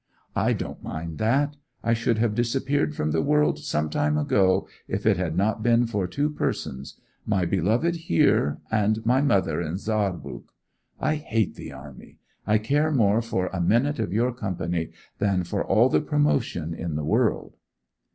[0.35, 1.57] 'I don't mind that.
[1.83, 5.85] I should have disappeared from the world some time ago if it had not been
[5.85, 10.45] for two persons—my beloved, here, and my mother in Saarbrück.
[10.99, 12.17] I hate the army.
[12.47, 16.95] I care more for a minute of your company than for all the promotion in
[16.95, 17.57] the world.